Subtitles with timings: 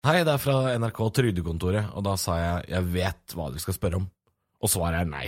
[0.00, 3.74] Hei, det er fra NRK Trygdekontoret, og da sa jeg jeg vet hva dere skal
[3.76, 4.06] spørre om.
[4.64, 5.26] Og svaret er nei.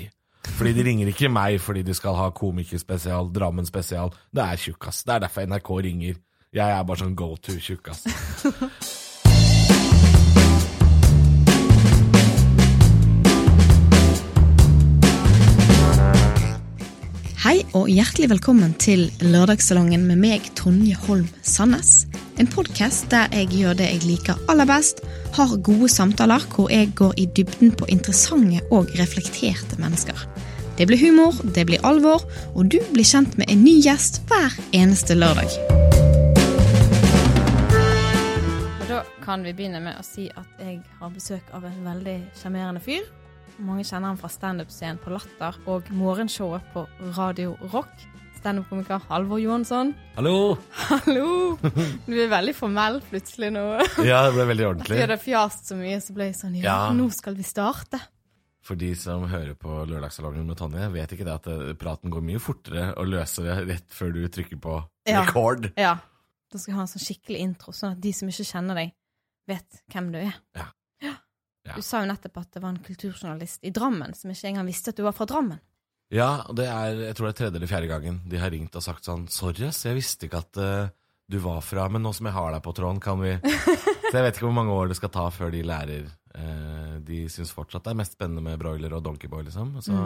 [0.57, 4.15] Fordi de ringer ikke meg fordi de skal ha komikerspesial, Drammen spesial.
[4.33, 5.03] Det er tjukkas.
[5.05, 6.17] Det er derfor NRK ringer.
[6.57, 7.59] Jeg er bare sånn go to
[17.43, 22.05] Hei og hjertelig velkommen til Lørdagssalongen med meg, Tonje Holm Sandnes.
[22.39, 25.01] En podkast der jeg gjør det jeg liker aller best,
[25.35, 30.23] har gode samtaler hvor jeg går i dybden på interessante og reflekterte mennesker.
[30.79, 32.23] Det blir humor, det blir alvor,
[32.55, 35.51] og du blir kjent med en ny gjest hver eneste lørdag.
[38.79, 42.21] Og da kan vi begynne med å si at jeg har besøk av en veldig
[42.39, 43.03] sjarmerende fyr.
[43.61, 46.87] Mange kjenner ham fra standup-scenen på Latter og morgenshowet på
[47.19, 47.91] Radio Rock.
[48.41, 49.93] Standup-komiker Halvor Johansson.
[50.17, 50.57] Hallo!
[50.89, 51.57] Hallo!
[52.09, 53.63] Du er veldig formell plutselig nå.
[54.09, 54.99] Ja, det ble veldig Vi ordentlig.
[55.05, 58.01] hadde fjast så mye, så ble jeg sånn Ja, nå skal vi starte.
[58.63, 62.23] For de som hører på Lørdagssalongen med Tonje, vet ikke det at eh, praten går
[62.23, 64.77] mye fortere å løse det rett før du trykker på
[65.11, 65.23] Ja.
[65.25, 65.71] record.
[65.79, 65.97] Ja.
[66.53, 68.93] Da skal jeg ha en sånn skikkelig intro, sånn at de som ikke kjenner deg,
[69.51, 70.35] vet hvem du er.
[70.59, 70.69] Ja.
[71.67, 71.77] Ja.
[71.79, 74.91] Du sa jo nettopp at det var en kulturjournalist i Drammen som ikke engang visste
[74.91, 75.61] at du var fra Drammen.
[76.13, 78.75] Ja, og det er jeg tror det er tredje eller fjerde gangen de har ringt
[78.77, 80.91] og sagt sånn Sorry, ass, jeg visste ikke at uh,
[81.31, 83.39] du var fra Men nå som jeg har deg på tråden, kan vi
[84.11, 86.11] Så jeg vet ikke hvor mange år det skal ta før de lærer.
[86.37, 89.79] uh, de syns fortsatt det er mest spennende med broiler og donkeyboy, liksom.
[89.81, 89.97] Så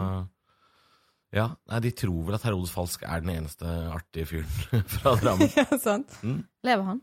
[1.35, 5.51] ja, nei, de tror vel at Herodes Falsk er den eneste artige fyren fra Drammen.
[5.59, 6.13] ja, sant?
[6.23, 6.45] Mm.
[6.63, 7.01] Lever han?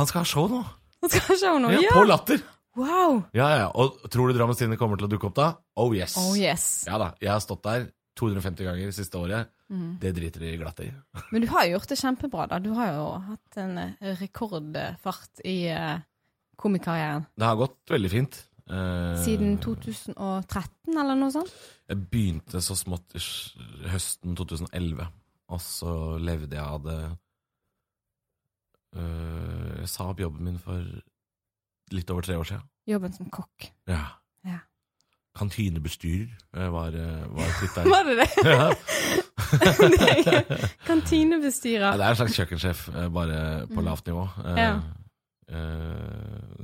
[0.00, 0.62] Han skal ha show nå!
[1.04, 1.92] Han skal ha show nå, Ja, ja!
[1.92, 2.40] På Latter!
[2.76, 3.22] Wow!
[3.36, 3.68] Ja, ja.
[3.72, 5.52] Og tror du Drammens Tidende kommer til å dukke opp da?
[5.80, 6.16] Oh yes.
[6.20, 6.84] Oh yes.
[6.88, 7.14] Ja da.
[7.22, 9.52] Jeg har stått der 250 ganger siste året.
[9.72, 9.96] Mm.
[10.00, 10.90] Det driter de glatt i.
[11.32, 12.60] Men du har jo gjort det kjempebra, da.
[12.62, 15.96] Du har jo hatt en eh, rekordfart i uh,
[16.60, 17.26] komikarrieren.
[17.36, 18.38] Det har gått veldig fint.
[18.70, 21.52] Uh, Siden 2013, eller noe sånt?
[21.86, 23.22] Jeg begynte så smått i
[23.92, 25.06] høsten 2011,
[25.54, 27.00] og så levde jeg av det
[28.98, 30.82] uh, Jeg sa opp jobben min for
[31.92, 32.62] litt over tre år siden.
[32.86, 33.70] Jobben som kokk.
[33.90, 34.04] Ja.
[34.46, 34.58] Ja.
[35.36, 37.90] Kantinebestyrer eh, var, eh, var tittelen.
[37.94, 38.30] Var det det?
[38.46, 38.72] ja.
[40.88, 41.84] Kantinebestyrer.
[41.90, 43.84] Ja, det er en slags kjøkkensjef, eh, bare på Mm.
[43.84, 44.24] lavt nivå.
[44.56, 44.80] Ja.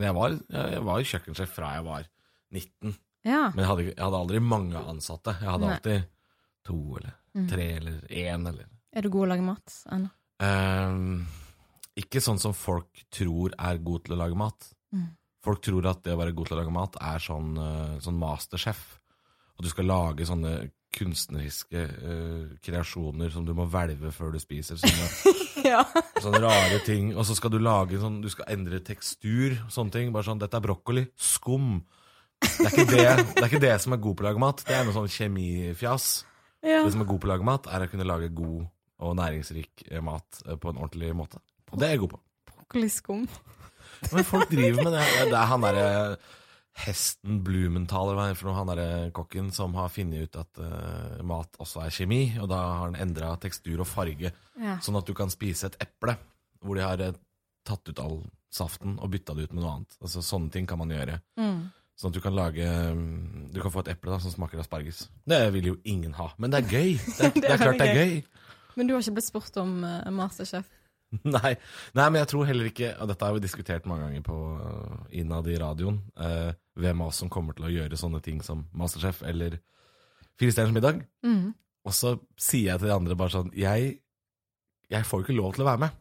[0.03, 2.07] jeg, var, jeg, var kjøkkensjef fra jeg var
[2.53, 2.95] 19,
[3.25, 3.51] Ja.
[3.55, 5.37] men jeg hadde, jeg hadde aldri mange ansatte.
[5.41, 5.75] Jeg hadde Nei.
[5.77, 6.03] alltid
[6.65, 7.49] to eller Mm.
[7.49, 10.11] tre eller én eller Er du god å lage mat ennå?
[10.41, 11.27] Um,
[11.97, 14.73] Ikke sånn som folk tror er god til å lage mat.
[15.43, 18.19] Folk tror at det å være god til å lage mat er sånn, eh, sånn
[18.21, 18.83] masterchef.
[19.59, 24.77] Og du skal lage sånne kunstneriske uh, kreasjoner som du må hvelve før du spiser.
[24.77, 25.07] Sånne,
[25.73, 25.81] Ja.
[26.21, 27.15] sånne rare ting.
[27.17, 29.55] Og så skal du lage sånn Du skal endre tekstur.
[29.65, 30.11] og Sånne ting.
[30.13, 31.07] Bare sånn Dette er brokkoli.
[31.17, 31.79] Skum.
[32.43, 34.65] Det er ikke det, det, er ikke det som er god på å lage mat.
[34.69, 36.09] Det er noe sånn kjemifjas.
[36.61, 36.83] ja.
[36.85, 38.67] Det som er god på å lage mat, er å kunne lage god
[39.03, 41.41] og næringsrik mat eh, på en ordentlig måte.
[41.73, 42.21] Og det er jeg god på.
[42.53, 43.25] Brokkoliskum.
[44.13, 45.03] Men folk driver med det.
[45.31, 45.91] Det er han derre
[46.83, 50.61] Hesten Blumenthal, eller hva er for noe, han derre kokken som har funnet ut at
[50.65, 54.79] uh, mat også er kjemi, og da har han endra tekstur og farge, Ja.
[54.81, 56.17] sånn at du kan spise et eple
[56.65, 57.13] hvor de har uh,
[57.69, 58.19] tatt ut all
[58.53, 59.97] saften og bytta det ut med noe annet.
[60.01, 61.21] Altså Sånne ting kan man gjøre.
[61.41, 61.71] Mm.
[62.01, 62.65] Sånn at du kan lage
[63.53, 65.05] Du kan få et eple da som smaker asparges.
[65.29, 66.97] Det vil jo ingen ha, men det er gøy.
[66.97, 68.15] Det er, det er klart det er gøy.
[68.77, 70.69] Men du har ikke blitt spurt om uh, Masterchef?
[71.37, 71.53] Nei,
[71.93, 75.03] nei, men jeg tror heller ikke Og dette har vi diskutert mange ganger på uh,
[75.13, 75.99] innad i radioen.
[76.17, 79.59] eh, hvem av oss som kommer til å gjøre sånne ting som Masterchef eller
[80.41, 81.03] Fire stjerners middag.
[81.27, 81.53] Mm.
[81.85, 83.99] Og så sier jeg til de andre bare sånn Jeg,
[84.91, 85.99] jeg får jo ikke lov til å være med.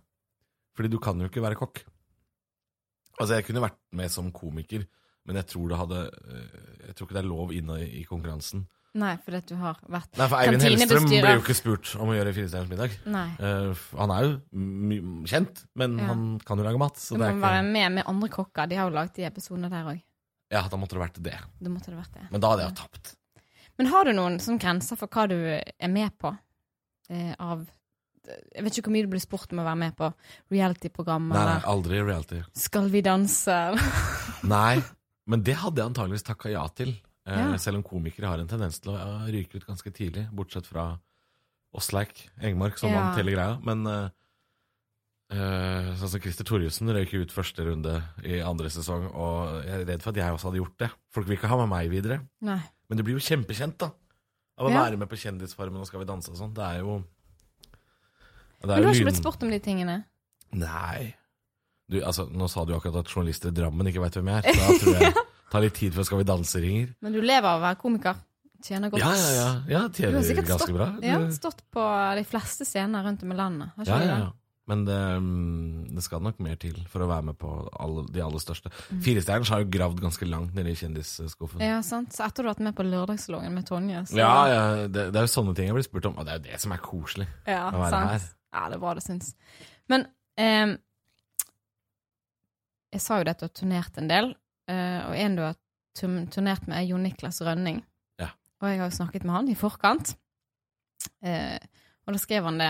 [0.77, 1.83] Fordi du kan jo ikke være kokk.
[3.19, 4.85] Altså, jeg kunne vært med som komiker,
[5.27, 8.05] men jeg tror det hadde eh, Jeg tror ikke det er lov inne i, i
[8.07, 8.63] konkurransen.
[8.93, 11.91] Nei, fordi at du har vært Nei, for Eivind Hellstrøm blir ble jo ikke spurt
[11.95, 12.95] om å gjøre Firestjerners middag.
[13.07, 13.27] Nei.
[13.39, 14.31] Eh, han er jo
[15.31, 16.07] kjent, men Ja.
[16.11, 16.97] han kan jo lage mat.
[16.99, 18.67] Så Du det må ikke være med med andre kokker.
[18.67, 20.01] De har jo laget de episodene der òg.
[20.51, 21.37] Ja, da måtte det vært det.
[21.61, 22.25] Da måtte det vært det.
[22.31, 23.15] Men da hadde jeg jo tapt.
[23.77, 26.37] Men har du noen sånn grenser for hva du er med på?
[27.09, 27.67] Eh, av
[28.53, 30.13] Jeg vet ikke hvor mye du blir spurt om å være med på
[30.51, 32.43] reality-program, Nei, nei, aldri reality.
[32.53, 33.55] Skal vi danse?
[34.43, 34.83] Nei,
[35.27, 36.93] men det hadde jeg antageligvis takka ja til.
[37.31, 37.57] Eh, Ja.
[37.57, 40.99] Selv om komikere har en tendens til å ryke ut ganske tidlig, bortsett fra
[41.73, 42.99] Åsleik Engmark, som Ja.
[42.99, 43.59] vant hele greia.
[43.63, 43.85] Men
[45.31, 47.93] eh, sånn som Christer Torjussen røyk ut første runde
[48.27, 50.89] i andre sesong, og jeg er redd for at jeg også hadde gjort det.
[51.15, 52.17] Folk vil ikke ha med meg videre.
[52.43, 52.59] Nei.
[52.89, 53.91] Men det blir jo kjempekjent, da.
[54.59, 54.83] Av å Ja.
[54.83, 56.53] være med på Kjendisfarmen og Skal vi danse og sånn.
[56.53, 57.03] Det er jo
[58.61, 60.05] det er Men du har ikke blitt spurt om de tingene?
[60.53, 61.15] Nei.
[61.89, 64.53] du, altså, Nå sa du akkurat at journalister i Drammen ikke veit hvem jeg er.
[64.53, 65.13] Da tror jeg
[65.51, 66.91] tar litt tid før Skal vi danse-ringer.
[67.03, 68.19] Men du lever av å være komiker.
[68.61, 69.01] Tjener godt.
[69.01, 69.47] Ja, ja, ja.
[69.69, 70.91] ja Du tjener har sikkert ganske stått, bra.
[71.01, 73.73] ja, Du- stått på de fleste scener rundt om i landet.
[73.75, 74.31] Har ikke ja, ja, ja.
[74.69, 77.49] Men det, mm, det skal nok mer til for å være med på
[77.81, 78.69] alle, de aller største.
[78.91, 79.01] Mm.
[79.03, 81.63] Firestjerners har jo gravd ganske langt nede i kjendisskuffen.
[81.65, 82.13] Ja, sant.
[82.13, 85.19] Så etter du har vært med på Lørdagssalongen med Tonje, så Ja, ja det, det
[85.19, 86.85] er jo sånne ting jeg blir spurt om, og det er jo det som er
[86.85, 87.27] koselig.
[87.49, 88.13] Ja, å være sant.
[88.13, 88.29] her.
[88.53, 89.33] Ja, det er bra det syns.
[89.91, 90.07] Men
[90.37, 90.77] eh,
[92.93, 94.33] jeg sa jo det at du har turnert en del,
[94.71, 95.57] og en du har
[95.97, 97.81] turnert med, er Jon Niklas Rønning.
[98.21, 98.31] Ja.
[98.61, 100.15] Og jeg har jo snakket med han i forkant,
[101.25, 101.59] eh,
[102.05, 102.69] og da skrev han det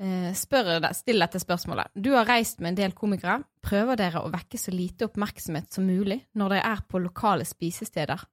[0.00, 1.92] eh, Spør Still dette spørsmålet.
[1.94, 3.40] Du har reist med en del komikere.
[3.64, 8.24] Prøver dere å vekke så lite oppmerksomhet som mulig når dere er på lokale spisesteder,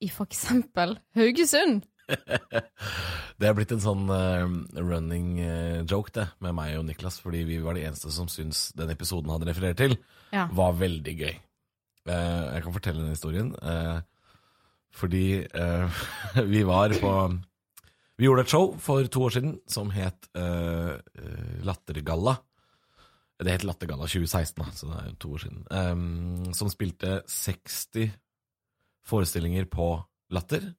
[0.00, 1.86] i for eksempel Haugesund?
[3.38, 7.44] Det er blitt en sånn uh, running eh, joke, det, med meg og Niklas, fordi
[7.46, 9.94] vi var de eneste som syntes den episoden han refererte til,
[10.34, 10.48] Ja.
[10.50, 11.36] var veldig gøy.
[12.06, 13.54] Eh, jeg kan fortelle den historien.
[13.62, 14.00] eh,
[14.98, 16.02] fordi eh,
[16.52, 17.12] vi var på
[18.18, 20.26] Vi gjorde et show for to år siden som het
[21.62, 22.36] Lattergalla.
[23.38, 26.54] Det het Lattergalla 2016, da, så det er jo to år siden.
[26.54, 28.10] som spilte 60
[29.06, 30.02] forestillinger på
[30.34, 30.72] Latter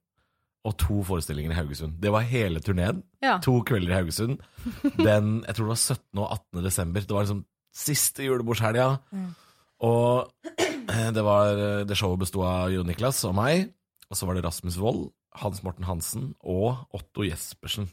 [0.68, 1.96] og to forestillinger i Haugesund.
[2.02, 3.02] Det var hele turneen.
[3.22, 3.38] Ja.
[3.40, 4.38] To kvelder i Haugesund.
[5.08, 6.18] Den, jeg tror det var 17.
[6.18, 6.64] og 18.
[6.64, 7.00] desember.
[7.00, 8.90] Det var liksom siste julebordshelga.
[9.88, 13.70] Og eh, det, var, det showet besto av Jon Niklas og meg.
[14.10, 17.86] Og så var det Rasmus Wold, Hans Morten Hansen og Otto Jespersen.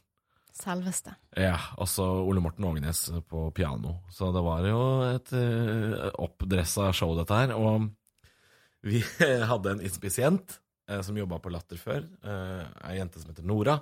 [0.57, 1.13] Selveste.
[1.37, 3.99] Ja, og så Ole Morten Ågenes på piano.
[4.09, 7.53] Så det var jo et uh, oppdressa show, dette her.
[7.53, 7.85] Og
[8.87, 9.03] vi
[9.51, 10.57] hadde en inspisient
[10.89, 12.07] uh, som jobba på Latter før.
[12.25, 13.77] uh, Ei jente som heter Nora,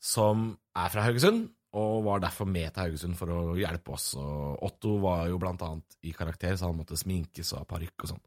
[0.00, 1.50] som er fra Haugesund.
[1.74, 4.12] Og var derfor med til Haugesund for å hjelpe oss.
[4.16, 8.06] Og Otto var jo blant annet i karakter, så han måtte sminkes og ha parykk
[8.06, 8.24] og sånn.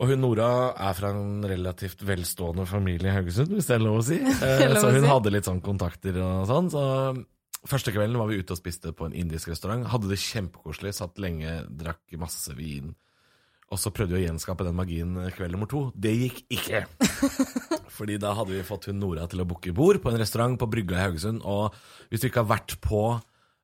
[0.00, 0.48] Og hun Nora
[0.80, 4.16] er fra en relativt velstående familie i Haugesund, hvis det er lov å si.
[4.46, 6.70] Eh, så hun hadde litt sånn kontakter og sånn.
[6.72, 6.84] Så
[7.68, 9.84] første kvelden var vi ute og spiste på en indisk restaurant.
[9.92, 12.94] Hadde det kjempekoselig, satt lenge, drakk masse vin.
[13.70, 15.84] Og så prøvde vi å gjenskape den magien kveld nummer to.
[15.94, 16.86] Det gikk ikke.
[18.00, 20.66] Fordi da hadde vi fått hun Nora til å booke bord på en restaurant på
[20.72, 21.44] Brygga i Haugesund.
[21.44, 21.76] Og
[22.08, 23.04] hvis du ikke har vært på,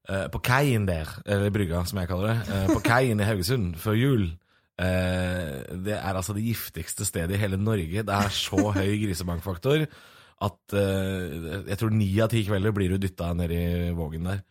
[0.06, 3.80] eh, på kaien der, eller Brygga som jeg kaller det, eh, på kaien i Haugesund
[3.80, 4.28] før jul
[4.76, 8.02] Det er altså det giftigste stedet i hele Norge.
[8.04, 9.86] Det er så høy grisebankfaktor
[10.44, 13.64] at eh, jeg tror ni av ti kvelder blir du dytta ned i
[13.96, 14.42] vågen der.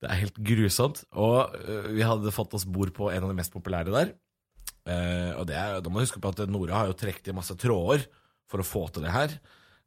[0.00, 1.04] Det er helt grusomt.
[1.14, 4.12] Og eh, vi hadde fått oss bord på en av de mest populære der.
[4.88, 7.36] Eh, og det er, da må du huske på at Nora har jo trukket i
[7.36, 8.08] masse tråder
[8.50, 9.36] for å få til det her.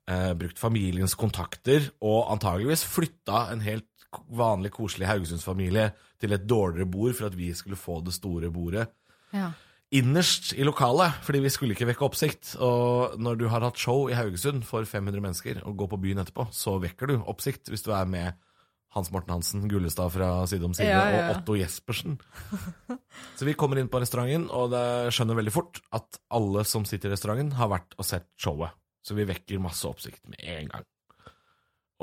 [0.07, 3.89] Eh, brukt familiens kontakter, og antageligvis flytta en helt
[4.31, 5.89] vanlig, koselig Haugesundsfamilie
[6.21, 8.87] til et dårligere bord for at vi skulle få det store bordet
[9.33, 9.51] Ja.
[9.93, 12.55] Innerst i lokalet, fordi vi skulle ikke vekke oppsikt.
[12.63, 16.23] Og når du har hatt show i Haugesund for 500 mennesker og går på byen
[16.23, 18.33] etterpå, så vekker du oppsikt hvis du er med
[18.93, 21.29] Hans Morten Hansen, Gullestad fra Side om side, Ja, ja, ja.
[21.31, 22.19] og Otto Jespersen.
[23.37, 27.09] Så vi kommer inn på restauranten, og det skjønner veldig fort at alle som sitter
[27.09, 28.75] i restauranten, har vært og sett showet.
[29.03, 30.85] Så vi vekker masse oppsikt med en gang.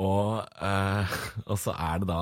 [0.03, 1.15] Og, eh,
[1.51, 2.21] og så er det da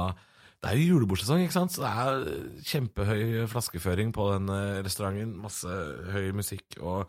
[0.60, 1.72] Det er jo julebordsesong, ikke sant?
[1.72, 5.38] Så det er kjempehøy flaskeføring på den eh, restauranten.
[5.40, 5.76] Masse
[6.12, 6.76] høy musikk.
[6.84, 7.06] Og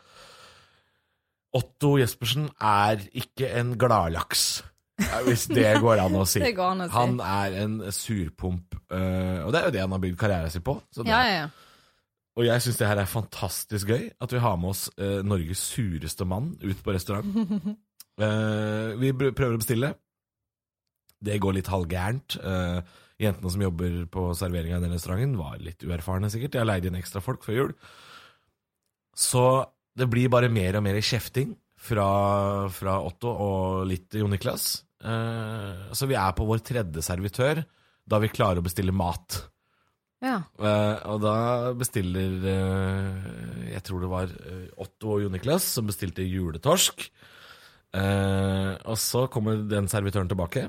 [1.59, 4.63] Otto Jespersen er ikke en gladlaks,
[5.03, 6.45] eh, hvis det går an å si.
[6.45, 6.95] Det går an å si.
[6.95, 10.67] Han er en surpomp, eh, og det er jo det han har bygd karrieren sin
[10.67, 10.79] på.
[11.03, 11.51] Ja, ja, ja.
[12.39, 15.65] Og jeg syns det her er fantastisk gøy, at vi har med oss eh, Norges
[15.75, 17.79] sureste mann ut på restaurant.
[18.21, 19.89] Eh, vi prøver å bestille.
[21.25, 22.35] Det går litt halvgærent.
[22.43, 22.83] Uh,
[23.21, 26.57] jentene som jobber på serveringa i den restauranten, var litt uerfarne, sikkert.
[26.57, 27.75] Jeg har leid inn ekstra folk før jul.
[29.17, 29.45] Så
[29.99, 32.09] det blir bare mer og mer kjefting fra,
[32.73, 34.73] fra Otto og litt Jon Niklas.
[35.01, 37.63] Eh, så vi er på vår tredje servitør
[38.11, 39.43] da vi klarer å bestille mat.
[40.25, 40.41] ja.
[40.61, 41.37] Eh, og da
[41.79, 44.33] bestiller eh, Jeg tror det var
[44.81, 47.09] Otto og Jon Niklas som bestilte juletorsk.
[47.97, 50.69] Eh, og så kommer den servitøren tilbake.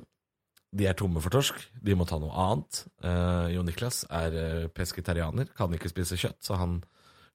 [0.71, 1.57] De er tomme for torsk.
[1.83, 2.83] De må ta noe annet.
[3.03, 6.77] Uh, Jon Niklas er uh, pesketarianer, kan ikke spise kjøtt, så han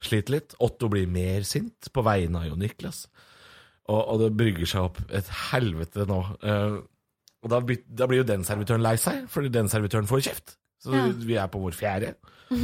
[0.04, 0.54] sliter litt.
[0.64, 3.04] Otto blir mer sint på vegne av Jon Niklas.
[3.86, 6.20] Og, og det brygger seg opp et helvete nå.
[6.40, 6.78] Uh,
[7.44, 7.60] og da,
[8.00, 10.56] da blir jo den servitøren lei seg, fordi den servitøren får kjeft.
[10.82, 11.04] Så Ja.
[11.08, 12.14] vi er på vår fjerde.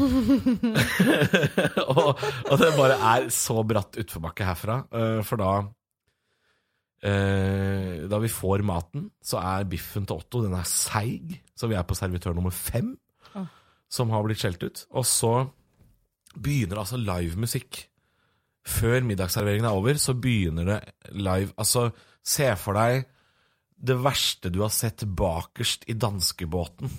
[1.93, 2.11] og,
[2.51, 5.53] og det bare er så bratt utforbakke herfra, uh, for da
[7.03, 11.83] Da vi får maten, så er biffen til Otto Den er seig, så vi er
[11.83, 12.93] på servitør nummer fem,
[13.35, 13.49] oh.
[13.91, 14.85] som har blitt skjelt ut.
[14.95, 15.33] Og så
[16.39, 17.81] begynner det altså livemusikk.
[18.63, 20.79] Før middagsserveringen er over, så begynner det
[21.19, 21.89] live Altså,
[22.23, 23.03] se for deg
[23.83, 26.91] det verste du har sett bakerst i danskebåten.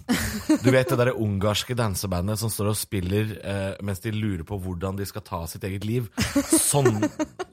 [0.64, 4.58] Du vet det derre ungarske dansebandet som står og spiller eh, mens de lurer på
[4.60, 6.10] hvordan de skal ta sitt eget liv.
[6.52, 7.06] Sånn,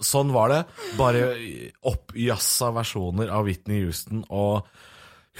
[0.03, 0.61] sånn var det.
[0.99, 1.29] Bare
[1.87, 4.67] oppjassa versjoner av Whitney Houston og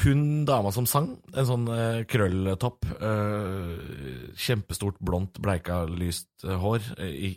[0.05, 3.73] hun dama som sang, en sånn eh, krølltopp, eh,
[4.39, 7.31] kjempestort, blondt, bleika, lyst eh, hår eh, i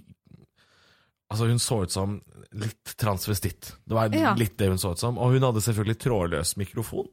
[1.33, 2.19] Altså, hun så ut som
[2.53, 3.73] litt transvestitt.
[3.89, 4.35] Det var Ja.
[4.37, 5.17] litt det hun så ut som.
[5.17, 7.09] Og hun hadde selvfølgelig trådløs mikrofon.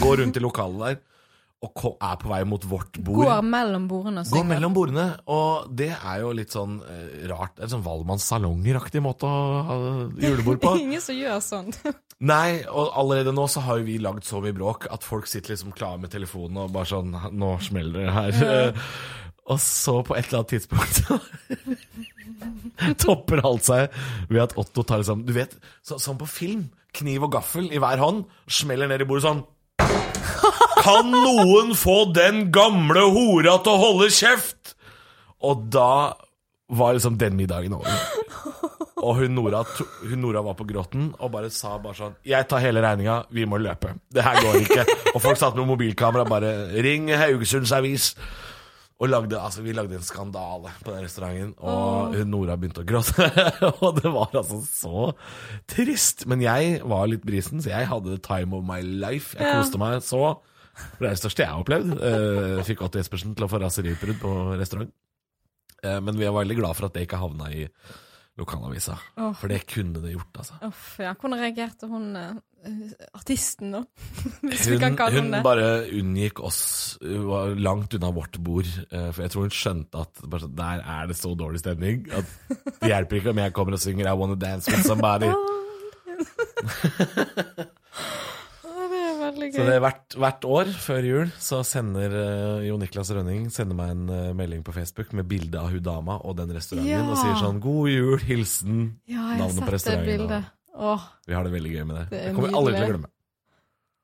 [0.00, 1.00] Går rundt i lokalet der
[1.62, 3.22] og er på vei mot vårt bord.
[3.22, 7.54] Går mellom bordene Går mellom bordene, og det er jo litt sånn eh, rart.
[7.62, 9.76] En sånn Valmanns salonger-aktig måte å ha
[10.18, 10.72] julebord på.
[10.82, 11.70] Ingen som gjør sånn.
[12.32, 15.54] Nei, og allerede nå så har jo vi lagd så mye bråk at folk sitter
[15.54, 18.74] liksom klare med telefonen og bare sånn Nå smeller det her.
[19.50, 21.00] Og så på et eller annet tidspunkt
[23.02, 23.96] topper alt seg
[24.30, 26.68] ved at Otto tar liksom Du vet, så, sånn på film.
[26.92, 28.26] Kniv og gaffel i hver hånd.
[28.52, 29.42] Smeller ned i bordet sånn.
[30.82, 34.74] Kan noen få den gamle hora til å holde kjeft?
[35.42, 36.14] Og da
[36.72, 37.96] var liksom den middagen over.
[39.02, 39.64] Og hun Nora,
[40.06, 43.46] hun Nora var på gråten og bare sa bare sånn Jeg tar hele regninga, vi
[43.50, 43.96] må løpe.
[44.14, 44.84] Det her går ikke.
[45.16, 46.52] Og folk satt med mobilkamera bare
[46.86, 48.12] Ring Haugesunds Avis.
[49.02, 52.86] Og lagde, altså, vi lagde en skandale på den restauranten, og hun Nora begynte å
[52.86, 53.26] gråte.
[53.82, 55.08] og det var altså så
[55.72, 56.22] trist.
[56.30, 59.34] Men jeg var litt brisen, så jeg hadde the time of my life.
[59.34, 59.56] Jeg Ja.
[59.58, 60.36] koste meg så.
[61.00, 61.90] Det er det største jeg har opplevd.
[61.98, 64.94] Uh, fikk Otto Jespersen til å få raseriutbrudd på restaurant.
[65.82, 67.66] Uh, men vi var veldig glad for at det ikke havna i
[68.40, 68.94] lokalavisa.
[69.20, 69.32] Oh.
[69.36, 70.54] For det kunne det gjort, altså.
[70.68, 71.12] Uff, ja.
[71.14, 72.32] Hvordan reagerte hun eh,
[73.14, 73.82] artisten, da?
[74.48, 75.66] Hvis vi Hun, kan kalle hun hun bare
[76.00, 76.62] unngikk oss,
[77.02, 78.70] hun var langt unna vårt bord.
[78.90, 80.24] eh, For jeg tror hun skjønte at
[80.56, 82.24] der er det så dårlig stemning at
[82.80, 85.28] det hjelper ikke om jeg kommer og synger I Wanna Dance With Somebody.
[89.32, 93.74] Så det er hvert, hvert år før jul så sender uh, Jo Niklas Rønning sender
[93.78, 97.02] meg en uh, melding på Facebook med bilde av hun dama og den restauranten, Ja.
[97.08, 98.84] og sier sånn 'God jul, hilsen'.
[99.06, 100.44] Ja, jeg navnet på restauranten.
[100.74, 102.04] Åh, Vi har det veldig gøy med det.
[102.10, 103.10] Det Det kommer vi aldri til å glemme.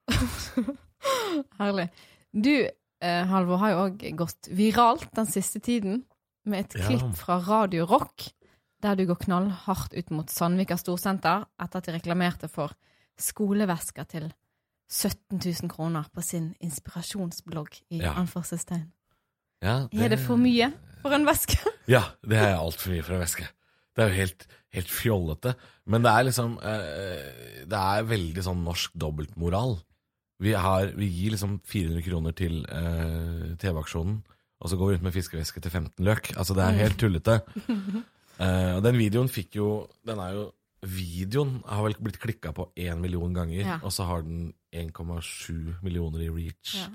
[1.59, 1.89] herlig.
[2.33, 2.69] Du,
[3.01, 6.05] eh, Halvor, har jo òg gått viralt den siste tiden
[6.45, 6.87] med et Ja.
[6.89, 8.33] klipp fra Radio Rock,
[8.83, 12.73] der du går knallhardt ut mot Sandvika Storsenter etter at de reklamerte for
[13.19, 14.33] skolevesker til
[14.89, 18.15] 17 000 kroner på sin inspirasjonsblogg i Ja.
[18.15, 18.87] anførselstegn.
[19.63, 21.59] Ja, Er det for mye for en veske?
[21.89, 23.47] Ja, det er altfor mye for en veske.
[23.97, 25.55] Det er jo helt, helt fjollete.
[25.87, 29.79] Men det er liksom eh, Det er veldig sånn norsk dobbeltmoral.
[30.41, 34.21] Vi, har, vi gir liksom 400 kroner til eh, TV-aksjonen,
[34.63, 36.31] og så går vi ut med fiskeveske til 15 løk.
[36.39, 37.41] Altså, det er helt tullete.
[38.39, 40.43] Eh, og den videoen fikk jo Den er jo
[40.87, 43.79] Videoen har vel blitt klikka på én million ganger, Ja.
[43.83, 46.75] og så har den 1,7 millioner i reach.
[46.81, 46.89] Ja.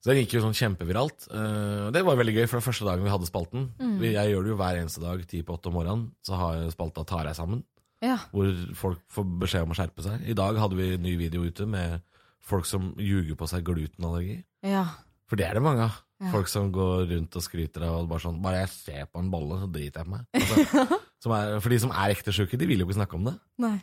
[0.00, 1.26] Så den gikk jo sånn kjempeviralt.
[1.28, 3.66] Eh, det var veldig gøy, for det første dagen vi hadde spalten.
[3.80, 3.98] Mm.
[4.06, 6.06] Jeg gjør det jo hver eneste dag, ti på åtte om morgenen.
[6.24, 7.64] Så har jeg spalta Tar jeg sammen,
[8.00, 8.16] Ja.
[8.32, 10.24] hvor folk får beskjed om å skjerpe seg.
[10.28, 12.00] I dag hadde vi en ny video ute med
[12.40, 14.42] folk som ljuger på seg glutenallergi.
[14.64, 14.86] ja.
[15.30, 15.92] For det er det mange av.
[16.20, 16.32] Ja.
[16.32, 19.60] Folk som går rundt og skryter av bare sånn Bare jeg ser på en bolle,
[19.60, 20.26] så driter jeg på meg.
[20.34, 23.28] Altså, som er, for de som er ekte sjuke, de vil jo ikke snakke om
[23.28, 23.34] det.
[23.62, 23.76] Nei.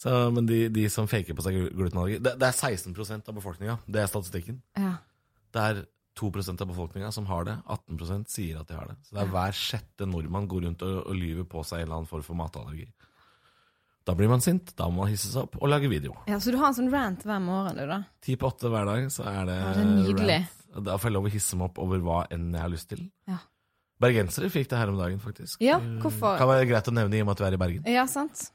[0.00, 3.74] Så, men de, de som faker på seg glutenallergi det, det er 16% av befolkninga.
[3.84, 4.62] Det er statistikken.
[4.80, 4.94] Ja.
[5.52, 5.82] Det er
[6.20, 7.58] 2% av befolkninga som har det.
[7.68, 8.96] 18% sier at de har det.
[9.04, 11.98] Så det er hver sjette nordmann går rundt og, og lyver på seg en eller
[12.00, 12.88] annen form for matallergi.
[14.08, 16.14] Da blir man sint, da må man hisse seg opp og lage video.
[16.26, 16.38] ja.
[16.40, 18.00] Så du har en sånn rant hver morgen, du, da?
[18.24, 20.38] Ti på åtte hver dag, så er det, Ja, det er nydelig.
[20.40, 20.84] rant.
[20.86, 23.04] Da får jeg lov å hisse meg opp over hva enn jeg har lyst til.
[23.28, 23.36] Ja.
[24.00, 25.60] Bergensere fikk det her om dagen, faktisk.
[25.60, 26.38] Ja, Eh, hvorfor?
[26.40, 27.84] Kan være greit å nevne i og med at vi er i Bergen.
[27.92, 28.46] Ja, sant.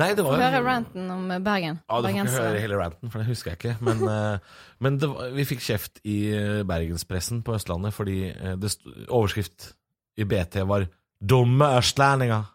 [0.00, 1.80] Nei, det var høre ranten om Bergen.
[1.84, 3.74] Ja, Du får ikke høre hele ranten, for det husker jeg ikke.
[3.84, 4.38] Men, eh,
[4.80, 8.88] men det, var- vi fikk kjeft i eh, bergenspressen på Østlandet fordi eh, det sto,
[9.12, 9.74] overskrift
[10.16, 10.86] i BT var
[11.22, 12.48] 'Dumme østlendinger'.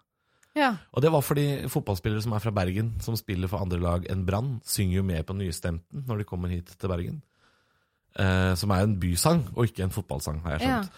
[0.58, 0.72] Ja.
[0.94, 4.26] Og det var fordi fotballspillere som er fra Bergen, som spiller for andre lag enn
[4.26, 7.22] Brann, synger jo mer på Nystemten når de kommer hit til Bergen.
[8.18, 10.90] Eh, som er en bysang, og ikke en fotballsang, har jeg skjønt.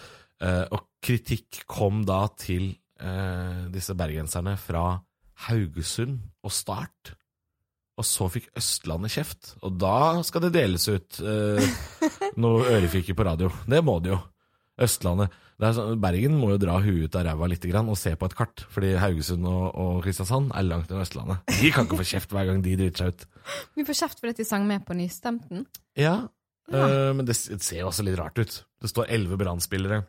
[0.42, 5.02] Eh, og kritikk kom da til eh, disse bergenserne fra
[5.48, 7.14] Haugesund og Start.
[8.00, 9.54] Og så fikk Østlandet kjeft.
[9.66, 11.80] Og da skal det deles ut eh,
[12.44, 13.52] noe ørefiker på radio.
[13.68, 14.20] Det må det jo.
[14.80, 15.34] Østlandet.
[15.60, 18.14] Det er sånn, Bergen må jo dra huet ut av ræva litt grann og se
[18.16, 18.64] på et kart.
[18.72, 21.42] Fordi Haugesund og, og Kristiansand er langt unna Østlandet.
[21.60, 23.26] De kan ikke få kjeft hver gang de driter seg ut.
[23.76, 25.66] Vi får kjeft fordi de sang med på Nystemten.
[26.00, 26.16] Ja,
[26.72, 28.62] eh, men det det ser jo også litt rart ut.
[28.80, 30.06] Det står elleve Brann-spillere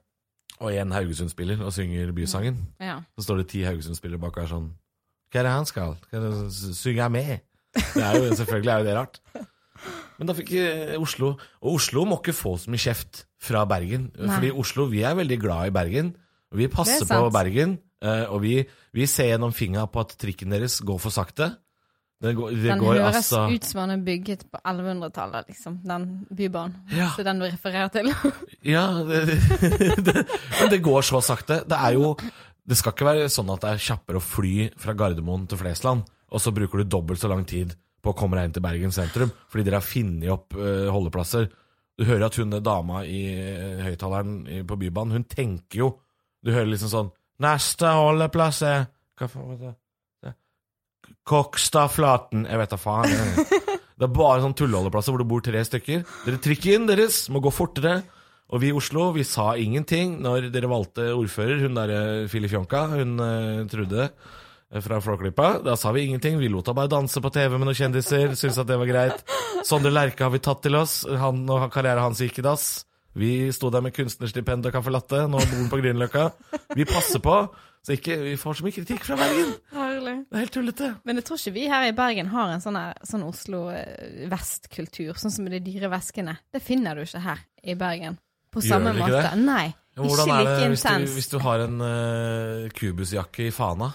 [0.60, 2.62] og en Haugesund-spiller og synger bysangen.
[2.78, 3.00] Ja.
[3.18, 4.70] Så står det ti Haugesund-spillere bak og er sånn
[5.30, 5.96] Hva er det han skal?
[6.10, 7.40] Hva er det, s- jeg med?
[7.75, 9.20] Det er jo, selvfølgelig er jo det rart.
[10.18, 11.30] Men da fikk eh, Oslo
[11.62, 14.10] Og Oslo må ikke få så mye kjeft fra Bergen.
[14.18, 14.34] Nei.
[14.34, 16.10] Fordi Oslo, vi er veldig glad i Bergen.
[16.52, 17.30] Vi passer er på.
[17.32, 17.78] Bergen.
[18.02, 18.56] eh, Og vi,
[18.92, 21.52] vi ser gjennom fingra på at trikken deres går for sakte.
[22.20, 25.78] Den, går, Den går høres altså ut som den er bygget på 1100-tallet, liksom.
[25.88, 26.75] Den bybanen.
[26.92, 27.06] Ja.
[27.16, 28.10] Så den du refererer til.
[28.68, 29.22] Ja, det,
[30.10, 30.26] det,
[30.60, 31.62] men det går så sakte.
[31.64, 32.10] Det er jo
[32.70, 36.04] Det skal ikke være sånn at det er kjappere å fly fra Gardermoen til Flesland,
[36.30, 38.94] og så bruker du dobbelt så lang tid på å komme deg inn til Bergen
[38.94, 41.48] sentrum, fordi dere har funnet opp uh, holdeplasser.
[41.98, 45.90] Du hører at hun dama i uh, høyttaleren på Bybanen, hun tenker jo
[46.40, 47.10] Du hører liksom sånn
[47.42, 48.86] Neste holdeplass er
[49.18, 49.74] Hva faen?
[51.28, 53.12] Kokstadflaten Jeg vet da faen.
[54.00, 56.06] Det er bare sånn tulleholdeplasser hvor det bor tre stykker.
[56.24, 57.98] Dere Trikken deres må gå fortere.
[58.50, 63.14] Og vi i Oslo vi sa ingenting når dere valgte ordfører, hun derre Filifjonka, hun
[63.23, 65.52] uh, Trude eh, fra Flåklypa.
[65.66, 66.40] Da sa vi ingenting.
[66.40, 68.35] Vi lot henne bare danse på TV med noen kjendiser.
[68.35, 69.25] Syntes at det var greit.
[69.66, 71.02] Sondre Lerche har vi tatt til oss.
[71.07, 72.71] Han og karrieren hans gikk i dass.
[73.19, 75.25] Vi sto der med kunstnerstipend og caffè latte.
[75.30, 76.30] Nå bor han på Grünerløkka.
[76.78, 77.37] Vi passer på,
[77.87, 79.52] så ikke vi får så mye kritikk fra Bergen.
[79.75, 80.16] Herlig.
[80.26, 80.90] Det er helt tullete.
[81.07, 85.35] Men jeg tror ikke vi her i Bergen har en sånn, sånn Oslo-vestkultur vest-kultur, sånn
[85.35, 86.38] som med de dyre veskene.
[86.54, 88.19] Det finner du ikke her i Bergen.
[88.50, 89.23] På Gjør samme måte.
[89.23, 89.33] det?
[89.47, 89.66] Nei.
[89.97, 93.90] Ja, ikke like det hvis du, hvis du har en uh, kubusjakke i Fana?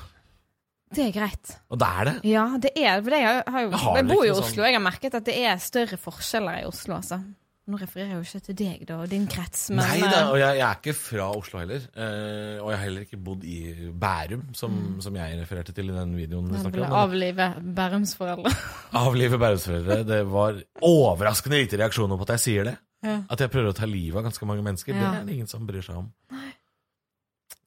[0.96, 1.56] Det er greit.
[1.74, 2.14] Og det er det?
[2.30, 4.70] Ja, det er for jeg, har jo, Jeg jeg bor jo i Oslo, sånn- og
[4.70, 7.18] jeg har merket at det er større forskjeller i Oslo, altså.
[7.66, 10.20] Nå refererer jeg jo ikke til deg da, og din krets, men Nei eh, da,
[10.30, 11.88] og jeg, jeg er ikke fra Oslo heller.
[11.98, 13.56] eh, og jeg har heller ikke bodd i
[13.90, 16.94] Bærum, som, som jeg refererte til i den videoen vi ville om.
[17.02, 17.48] Avlive
[17.80, 18.54] Bærums foreldre.
[19.02, 20.04] Avlive Bærumsforeldre.
[20.06, 22.76] Det var overraskende lite reaksjoner på at jeg sier det.
[23.06, 23.16] Ja.
[23.30, 24.96] At jeg prøver å ta livet av ganske mange mennesker.
[24.98, 25.12] Ja.
[25.14, 26.08] Det er det ingen som bryr seg om.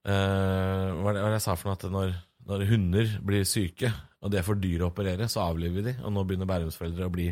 [0.08, 1.76] Uh, hva er det det jeg sa for noe?
[1.78, 2.12] At når,
[2.48, 3.90] når hunder blir syke,
[4.24, 5.96] og de er for dyre å operere, så avliver vi de.
[6.04, 7.28] Og nå begynner Bærumsforeldre å bli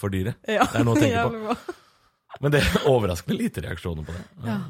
[0.00, 0.36] for dyre.
[0.48, 0.64] Ja.
[0.70, 1.24] Det er noe å tenke
[1.56, 1.74] på.
[2.40, 4.22] Men det er overraskende lite reaksjoner på det.
[4.46, 4.60] Ja.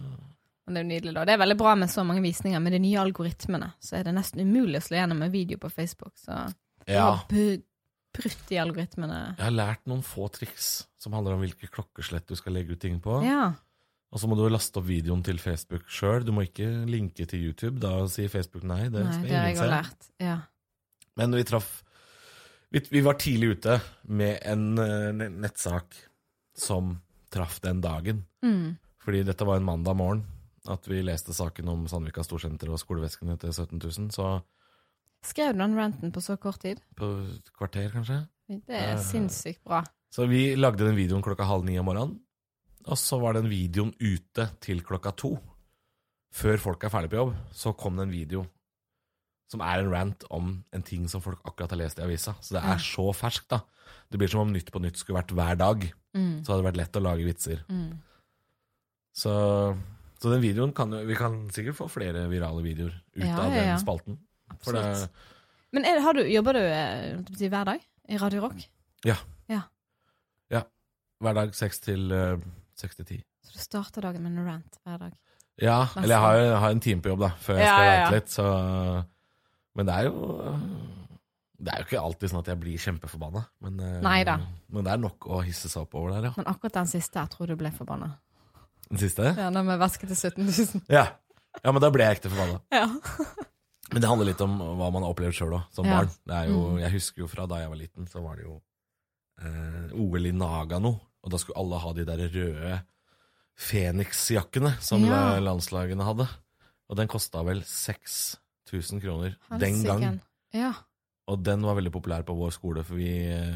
[0.66, 1.24] Men det er jo nydelig, da.
[1.28, 2.62] Det er veldig bra med så mange visninger.
[2.64, 5.70] Med de nye algoritmene så er det nesten umulig å slå gjennom en video på
[5.74, 6.14] Facebook.
[6.18, 6.32] Så
[6.86, 7.10] det Ja.
[7.12, 7.60] har bu-
[8.16, 9.18] brutt i algoritmene.
[9.36, 10.70] Jeg har lært noen få triks
[11.00, 13.20] som handler om hvilke klokkeslett du skal legge ut ting på.
[13.26, 13.52] Ja.
[14.10, 16.24] Og så må du laste opp videoen til Facebook sjøl.
[16.26, 17.78] Du må ikke linke til YouTube.
[17.82, 18.88] Da sier Facebook nei.
[18.90, 20.10] Det Nei, det har jeg også lært.
[20.22, 20.40] Ja.
[21.20, 21.70] Men vi traff
[22.70, 25.96] vi, vi var tidlig ute med en eh, nettsak
[26.58, 26.96] som
[27.30, 28.24] traff den dagen.
[28.46, 28.78] Mm.
[29.02, 30.26] Fordi dette var en mandag morgen
[30.70, 34.10] at vi leste saken om Sandvika Storsenter og skoleveskene til 17 000.
[34.14, 34.26] Så
[35.26, 36.80] Skrev du den ranten på så kort tid?
[36.96, 38.22] på et kvarter, kanskje.
[38.48, 39.82] Det er uh, sinnssykt bra.
[40.10, 42.16] Så vi lagde den videoen klokka halv ni om morgenen.
[42.88, 45.34] Og så var den videoen ute til klokka to.
[46.34, 48.46] Før folk er ferdig på jobb, så kom det en video
[49.50, 52.36] som er en rant om en ting som folk akkurat har lest i avisa.
[52.40, 52.72] Så det Ja.
[52.74, 53.60] er så ferskt, da.
[54.10, 55.92] Det blir som om Nytt på Nytt skulle vært hver dag.
[56.14, 56.44] Mm.
[56.44, 57.64] Så hadde det vært lett å lage vitser.
[57.68, 57.98] Mm.
[59.12, 59.32] Så,
[60.22, 63.50] så den videoen kan jo Vi kan sikkert få flere virale videoer ut Ja, av
[63.50, 63.64] ja, ja.
[63.74, 64.18] den spalten.
[64.64, 65.08] For det,
[65.72, 68.66] Men er, har du, jobber du eh, hver dag i Radio Rock?
[69.06, 69.16] Ja
[71.20, 72.40] hver dag seks til eh,
[72.78, 73.18] seks til ti.
[73.44, 75.16] Så du starter dagen med en rant hver dag?
[75.60, 76.04] Ja, Nesten.
[76.04, 77.98] eller jeg har, jeg har en time på jobb, da, før jeg Ja, skal ja,
[78.00, 78.12] ja.
[78.14, 78.46] litt, så
[79.76, 80.30] Men det er jo
[81.60, 83.42] Det er jo ikke alltid sånn at jeg blir kjempeforbanna.
[83.60, 84.38] Men, eh, Neida.
[84.72, 86.32] men det er nok å hisse seg opp over der, ja.
[86.38, 88.14] Men akkurat den siste, jeg tror du ble forbanna.
[88.88, 89.34] Den siste?
[89.36, 90.82] Ja, den med væske til 17 000.
[90.88, 91.04] Ja.
[91.60, 92.62] ja, men da ble jeg ekte forbanna.
[92.72, 92.88] Ja.
[93.92, 95.96] Men det handler litt om hva man har opplevd sjøl òg, som Ja.
[95.98, 96.10] barn.
[96.26, 96.80] Det jo, Mm.
[96.80, 98.60] Jeg husker jo fra da jeg var liten, så var det jo
[99.42, 101.00] eh, OL i Nagano.
[101.24, 102.82] Og da skulle alle ha de der røde
[103.60, 105.38] Fenix-jakkene som Ja.
[105.40, 106.28] landslagene hadde.
[106.88, 110.20] Og den kosta vel 6000 kroner den gang.
[110.52, 110.72] Ja.
[111.28, 113.06] Og den var veldig populær på vår skole, for vi,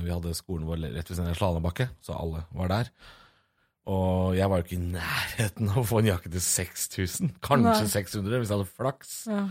[0.05, 2.91] vi hadde skolen vår rett ved siden av Slalåmbakke, så alle var der.
[3.87, 7.35] Og jeg var jo ikke i nærheten av å få en jakke til 6000.
[7.45, 7.91] Kanskje Nei.
[7.93, 9.27] 600 hvis jeg hadde flaks.
[9.27, 9.49] ja.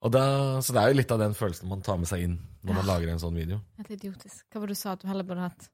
[0.00, 0.22] Og da,
[0.64, 2.86] så det er jo litt av den følelsen man tar med seg inn når man
[2.88, 3.58] lager en sånn video.
[3.80, 4.46] Helt idiotisk.
[4.48, 4.94] Hva var det du sa?
[4.96, 5.66] At du heller burde hatt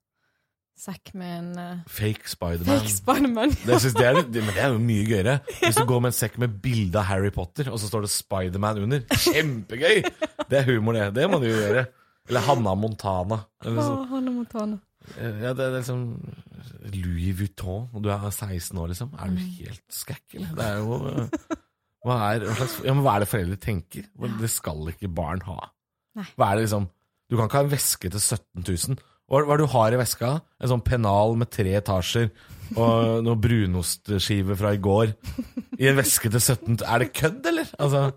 [0.77, 2.81] sekk med en uh, Fake Spiderman.
[2.83, 3.55] fake Spiderman?
[3.65, 5.37] Det, det, er, det, men det er jo mye gøyere.
[5.63, 8.11] Hvis du går med en sekk med bilde av Harry Potter, og så står det
[8.13, 9.07] Spiderman under.
[9.25, 10.03] Kjempegøy!
[10.51, 11.07] Det er humor, det.
[11.17, 11.87] Det må du jo gjøre.
[12.29, 13.41] Eller Hanna Montana.
[13.65, 14.81] Eller Å, oh, Hanna Montana.
[15.17, 16.03] ja, det er liksom
[16.93, 19.15] Louis Vuitton, og du er 16 år, liksom.
[19.17, 19.49] Er du Mm.
[19.63, 20.55] helt skækk, eller?
[20.59, 21.57] Det er jo
[22.07, 22.47] hva er,
[22.87, 24.07] ja, hva er det foreldre tenker?
[24.41, 25.59] Det skal ikke barn ha.
[26.37, 26.87] Hva er det liksom
[27.29, 29.93] Du kan ikke ha en veske til 17 000 Hva hva er det du har
[29.93, 30.31] i veska?
[30.63, 32.31] En sånn pennal med tre etasjer
[32.75, 35.13] og noen brunostskive fra i går
[35.79, 37.69] i en veske til 17 Er det kødd, eller?
[37.79, 38.09] Altså,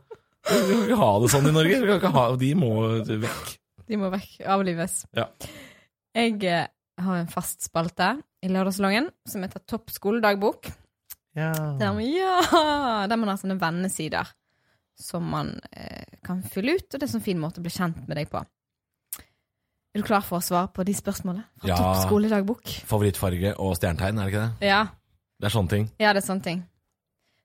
[0.49, 1.80] vi kan ikke ha det sånn i Norge.
[1.82, 2.71] Vi kan ikke ha, de må
[3.10, 3.52] vekk.
[3.89, 4.32] De må vekk.
[4.56, 4.95] Avlives.
[5.17, 5.28] Ja.
[6.17, 6.69] Jeg eh,
[7.04, 10.71] har en fast spalte i Lørdagssalongen som heter Topp skoledagbok.
[11.35, 14.27] Der, man- ja, der man har sånne vennesider
[14.99, 17.71] som man eh, kan fylle ut, og det er en sånn fin måte å bli
[17.71, 18.41] kjent med deg på.
[19.19, 21.77] Er du klar for å svare på de spørsmålene fra Ja.
[21.79, 22.73] Topp skoledagbok?
[22.89, 24.67] Favorittfarge og stjernetegn, er det ikke det?
[24.67, 24.81] Ja.
[25.39, 25.87] Det er sånne ting.
[26.01, 26.65] ja, det er sånne ting.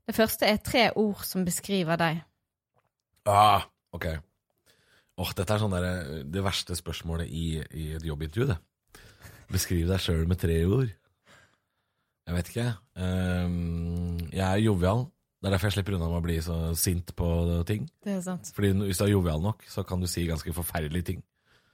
[0.06, 2.18] Det første er tre ord som beskriver deg.
[3.30, 3.62] Ah,
[3.96, 4.06] ok.
[5.16, 8.58] Åh, dette er sånn der, det verste spørsmålet i, i et jobbintervju, det.
[9.54, 10.90] Beskriv deg sjøl med tre ord.
[12.26, 12.66] Jeg vet ikke.
[12.96, 15.04] Um, jeg er jovial.
[15.42, 17.26] Det er derfor jeg slipper unna med å bli så sint på
[17.68, 17.84] ting.
[18.04, 18.48] Det er sant.
[18.56, 21.22] Fordi hvis du er jovial nok, så kan du si ganske forferdelige ting.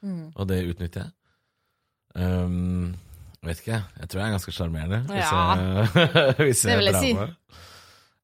[0.02, 0.32] Mm.
[0.34, 1.12] Og det utnytter jeg.
[2.18, 2.96] Um,
[3.40, 3.78] jeg vet ikke.
[4.00, 4.98] Jeg tror jeg er ganske sjarmerende.
[5.06, 5.54] hvis Ja.
[5.54, 7.12] jeg- hvis Det vil jeg si.
[7.14, 7.28] på.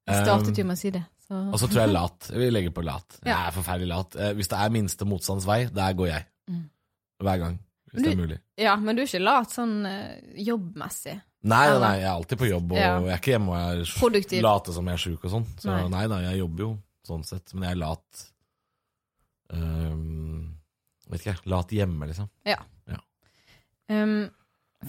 [0.07, 1.05] Jeg startet jo med å si det.
[1.29, 1.35] Så.
[1.53, 2.27] Og så tror jeg lat.
[2.31, 3.19] Jeg vil legge på lat.
[3.25, 4.17] Jeg er forferdelig lat.
[4.17, 6.25] Eh, Hvis det er minste motstands vei, der går jeg.
[6.49, 6.71] Mm.
[7.23, 7.57] Hver gang.
[7.93, 8.39] Hvis du, det er mulig.
[8.59, 11.21] Ja, men du er ikke lat sånn eh, jobbmessig.
[11.42, 12.99] Nei, nei, nei, jeg er alltid på jobb, og Ja.
[13.01, 14.42] jeg er ikke hjemme og jeg Produktiv.
[14.42, 15.44] later som jeg er sjuk og sånn.
[15.61, 15.88] Så Nei.
[15.88, 16.07] nei.
[16.09, 17.55] da, jeg jobber jo sånn sett.
[17.55, 18.25] Men jeg er lat
[19.55, 20.57] Ehm,
[21.09, 22.29] Vet ikke, lat hjemme, liksom.
[23.88, 24.29] Um,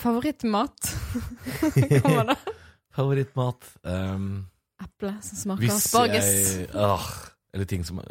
[0.01, 0.73] favorittmat?
[2.01, 2.37] Kommer det?
[2.97, 4.47] Favorittmat um,
[4.81, 6.31] Eple som smaker Hvis asparges.
[6.57, 7.05] jeg åh,
[7.53, 8.01] Eller ting som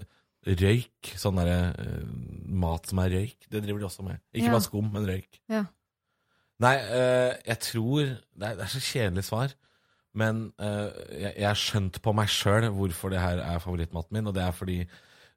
[0.47, 1.11] Røyk.
[1.19, 2.05] Sånn derre eh,
[2.47, 3.49] mat som er røyk.
[3.51, 4.21] Det driver de også med.
[4.31, 4.53] Ikke Ja.
[4.55, 5.41] bare skum, men røyk.
[5.51, 5.65] Ja.
[6.65, 9.55] Nei, eh, jeg tror det er, det er så kjedelig svar.
[10.17, 14.31] Men eh, jeg, jeg har skjønt på meg sjøl hvorfor det her er favorittmaten min.
[14.31, 14.79] Og det er fordi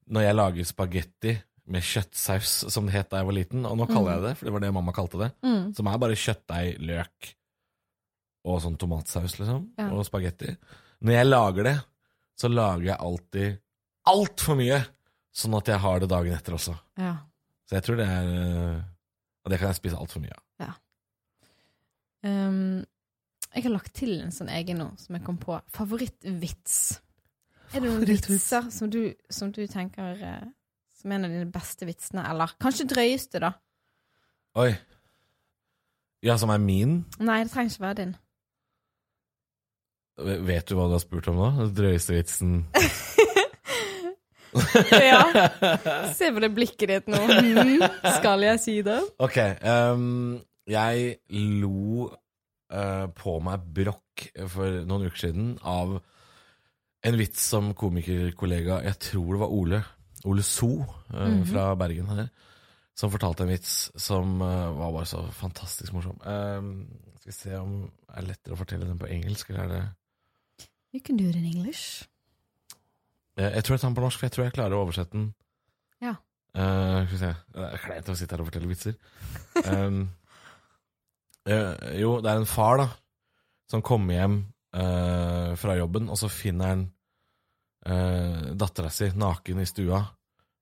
[0.10, 1.36] når jeg lager spagetti
[1.70, 4.48] med kjøttsaus, som det het da jeg var liten Og nå kaller jeg det, for
[4.48, 5.30] det var det mamma kalte det.
[5.46, 5.68] Mm.
[5.78, 7.34] Som er bare kjøttdeig, løk
[8.50, 9.66] og sånn tomatsaus, liksom.
[9.78, 9.90] Ja.
[9.94, 10.54] Og spagetti.
[11.06, 11.76] Når jeg lager det,
[12.40, 13.60] så lager jeg alltid
[14.10, 14.80] altfor mye,
[15.36, 16.74] sånn at jeg har det dagen etter også.
[16.98, 17.18] Ja.
[17.70, 18.78] Så jeg tror det er øh,
[19.46, 20.42] Og det kan jeg spise altfor mye av.
[22.26, 22.84] Um,
[23.56, 25.56] jeg har lagt til en sånn egen nå, som jeg kom på.
[25.74, 26.78] Favorittvits.
[27.74, 30.46] Er det noen vitser som du, som du tenker eh,
[31.00, 32.24] som en av dine beste vitsene?
[32.30, 33.54] Eller kanskje drøyeste, da?
[34.60, 34.72] Oi.
[36.26, 37.04] Ja, som er min?
[37.22, 38.16] Nei, det trenger ikke være din.
[40.50, 41.52] Vet du hva du har spurt om nå?
[41.62, 42.58] Den drøyeste vitsen?
[44.90, 45.20] Ja.
[46.18, 47.20] Se på det blikket ditt nå.
[47.22, 47.84] Mm,
[48.16, 48.98] skal jeg si det?
[49.22, 49.36] Ok.
[49.38, 51.20] ehm, jeg
[51.62, 55.98] lo uh, på meg brokk for noen uker siden av
[57.00, 59.82] en vits som komikerkollega Jeg tror det var Ole.
[60.28, 61.46] Ole So uh, mm -hmm.
[61.52, 62.30] fra Bergen her.
[62.96, 66.20] Som fortalte en vits som uh, var bare så fantastisk morsom.
[67.20, 69.90] Skal vi se om det er lettere å fortelle den på engelsk, eller er det
[70.94, 72.08] You can do it in English.
[73.38, 75.34] Jeg tror jeg tar den på norsk, for jeg tror jeg klarer å oversette den.
[76.02, 76.16] Ja.
[76.58, 77.36] Uh, skal vi se.
[77.54, 78.96] Det er kleint å sitte her og fortelle vitser.
[79.70, 80.10] um,
[81.48, 82.88] jo, det er en far, da,
[83.72, 84.40] som kommer hjem
[84.76, 86.86] eh, fra jobben, og så finner han
[87.88, 90.04] uh, dattera si naken i stua,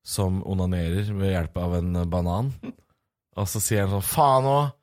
[0.06, 2.52] som onanerer ved hjelp av en banan.
[3.38, 4.74] Og så sier han sånn Faen òg!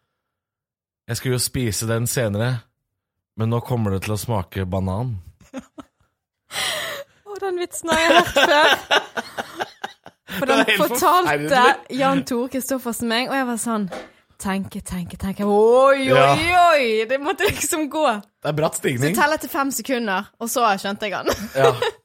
[1.06, 2.50] Jeg skulle jo spise den senere,
[3.38, 5.20] men nå kommer det til å smake banan.
[7.30, 8.72] Å, den vitsen har jeg hørt før.
[10.36, 11.62] For den fortalte.
[11.94, 13.86] Jan Tore Kristoffersen meg, og jeg var sånn
[14.42, 15.46] Tenke, tenke, tenke.
[15.48, 16.32] Oi, oi, Ja.
[16.72, 17.06] oi!
[17.10, 18.06] Det måtte liksom gå.
[18.44, 19.14] Det er bratt stigning.
[19.16, 21.48] Så teller teller til fem sekunder, og så skjønte jeg den.
[21.56, 21.72] Ja.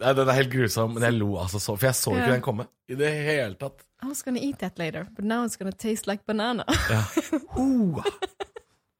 [0.00, 2.32] Den er helt grusom, men jeg lo altså så For jeg så ikke Ja.
[2.32, 3.82] den komme i det hele tatt.
[4.02, 6.64] I was gonna eat that later, but now it's gonna taste like banana.
[6.88, 7.02] Ja.
[7.60, 8.00] Uh.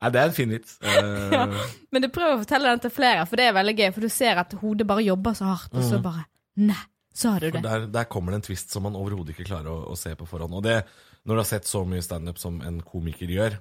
[0.03, 0.77] Nei, det er en fin vits.
[0.85, 1.33] Uh...
[1.33, 1.47] Ja.
[1.93, 3.89] Men du prøver å fortelle den til flere, for det er veldig gøy.
[3.97, 6.27] For du ser at hodet bare jobber så hardt, og så bare
[6.61, 6.77] Nei,
[7.17, 7.63] sa du det?
[7.65, 10.29] der, der kommer det en twist som man overhodet ikke klarer å, å se på
[10.29, 10.53] forhånd.
[10.61, 10.83] Og det,
[11.27, 13.59] når du har sett så mye standup som en komiker gjør,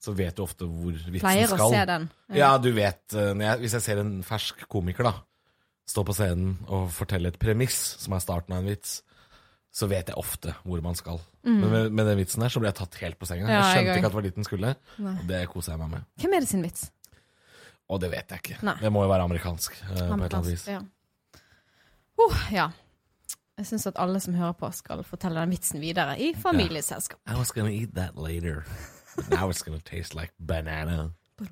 [0.00, 2.06] så vet du ofte hvor vitsen Pleier å se den.
[2.34, 5.14] Ja, du vet eh, når jeg, Hvis jeg ser en fersk komiker da
[5.90, 9.00] stå på scenen og fortelle et premiss, som er starten av en vits,
[9.74, 11.20] så vet jeg ofte hvor man skal.
[11.46, 13.46] Men med, med den vitsen der så ble jeg tatt helt på senga.
[13.46, 13.50] Mm.
[13.50, 14.72] Ja, jeg skjønte jeg ikke at det var dit den skulle.
[15.02, 15.14] Nei.
[15.16, 16.08] Og det koser jeg meg med.
[16.22, 16.86] Hvem er det sin vits?
[17.90, 18.58] Og det vet jeg ikke.
[18.66, 18.76] Nei.
[18.82, 19.78] Det må jo være amerikansk.
[19.82, 20.66] amerikansk på et eller annet vis.
[20.70, 20.80] Ja.
[22.20, 22.68] Uh, ja.
[23.60, 27.20] Jeg syns at alle som hører på, skal fortelle den vitsen videre i familieselskap.
[27.28, 28.64] I was gonna eat that later.
[29.16, 31.10] But now it's gonna taste like banana.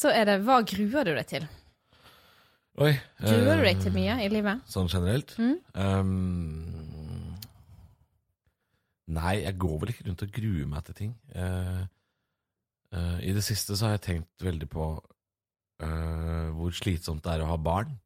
[0.00, 1.46] Så er det Hva gruer du deg til?
[2.80, 2.92] Oi.
[3.20, 4.60] Gruer du eh, deg til mye i livet?
[4.68, 5.32] Sånn generelt?
[5.40, 5.56] Mm.
[5.74, 7.36] Um,
[9.10, 11.16] Nei, jeg går vel ikke rundt og gruer meg til ting.
[11.34, 11.82] Uh,
[12.94, 14.92] uh, I det siste så har jeg tenkt veldig på
[15.82, 17.96] eh, hvor slitsomt det er å ha barn.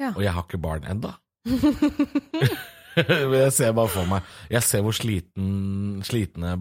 [0.00, 0.12] Ja.
[0.14, 0.86] Og jeg har ikke barn.
[0.88, 1.04] Men
[3.40, 6.52] jeg ser bare for meg Jeg ser hvor sliten, slitne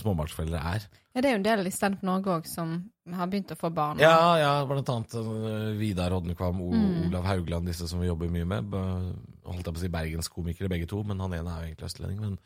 [0.00, 0.86] småbarnsforeldre er.
[1.14, 2.76] Ja, det er jo en del i Stand Norge òg som
[3.14, 3.98] har begynt å få barn.
[4.02, 5.14] Ja, ja, blant annet
[5.78, 7.08] Vidar Hodnekvam, Mm.
[7.08, 8.74] Olav Haugland, disse som vi jobber mye med.
[9.48, 12.20] Holdt jeg på å si bergenskomikere begge to, men han ene er jo egentlig østlending.
[12.20, 12.38] Men...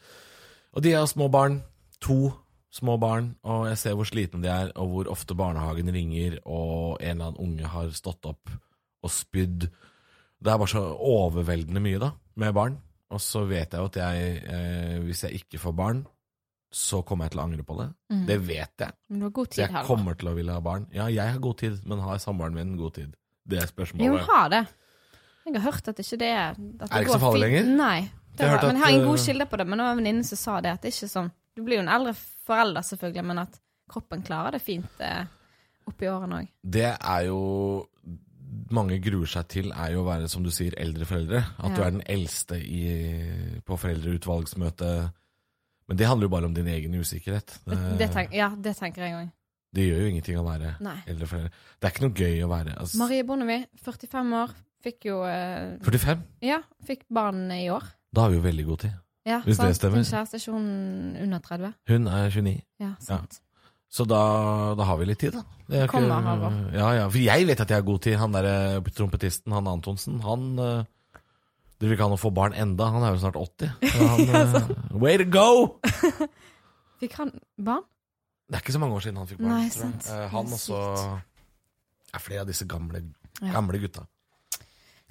[0.73, 1.61] Og de har små barn.
[2.07, 2.33] To
[2.73, 3.35] små barn.
[3.45, 7.33] Og jeg ser hvor slitne de er, og hvor ofte barnehagen ringer, og en eller
[7.33, 8.55] annen unge har stått opp
[9.03, 9.69] og spydd.
[10.43, 12.11] Det er bare så overveldende mye, da,
[12.43, 12.81] med barn.
[13.13, 16.03] Og så vet jeg jo at jeg, eh, hvis jeg ikke får barn,
[16.73, 17.89] så kommer jeg til å angre på det.
[18.11, 18.23] Mm.
[18.31, 18.95] Det vet jeg.
[19.13, 20.87] Men du har god Så tid, jeg her, kommer til å ville ha barn.
[20.97, 23.13] Ja, jeg har god tid, men har samboeren min god tid?
[23.45, 24.25] Det er Jo, spørsmålet.
[24.31, 24.63] ha det.
[25.45, 27.71] Jeg har hørt at ikke det er det Er det ikke så farlig lenger?
[27.77, 28.01] Nei.
[28.33, 29.85] Det Jeg har men jeg har at, en god uh, kilde på det, men det
[29.85, 30.73] var en venninne som sa det.
[30.73, 32.15] At det er ikke sånn Du blir jo en eldre
[32.47, 33.59] forelder, selvfølgelig, men at
[33.93, 35.27] kroppen klarer det fint eh,
[35.91, 36.47] oppi årene òg.
[36.65, 37.41] Det er jo
[38.71, 41.43] mange gruer seg til, er jo å være, som du sier, eldre foreldre.
[41.59, 42.83] At du er den eldste i,
[43.67, 45.13] på foreldreutvalgsmøtet.
[45.89, 47.55] Men det handler jo bare om din egen usikkerhet.
[47.67, 49.31] Det, Det, det tenk, ja, det tenker jeg òg.
[49.75, 50.99] det gjør jo ingenting å være Nei.
[51.09, 51.51] eldre foreldre.
[51.81, 54.53] Det er ikke noe gøy å være altså, Marie Bondevie, 45 år,
[54.85, 56.23] fikk jo eh, 45?
[56.45, 57.87] Ja, fikk barn i år.
[58.13, 58.99] Da har vi jo veldig god tid.
[59.25, 59.77] Ja, Hvis det sant?
[59.79, 60.01] stemmer.
[60.03, 61.75] Din kjæreste er ikke hun under 30?
[61.93, 62.55] Hun er 29.
[62.83, 63.41] Ja, sant.
[63.93, 64.23] Så da,
[64.79, 65.43] da har vi litt tid, da.
[65.69, 67.09] Det er Kommer, Ja, ja.
[67.13, 68.17] For jeg vet at jeg har god tid.
[68.23, 71.19] Han der trompetisten, han Antonsen, han uh,
[71.77, 72.89] driver ikke han å få barn enda.
[72.95, 73.75] Han er jo snart 80.
[73.93, 75.77] Ja, han, uh, way to go!
[77.03, 77.85] Fikk han barn?
[78.49, 79.53] Det er ikke så mange år siden han fikk barn.
[79.59, 80.09] Nei, sant.
[80.09, 80.81] Uh, han også
[82.13, 83.05] er flere av disse gamle,
[83.41, 84.07] gamle gutta.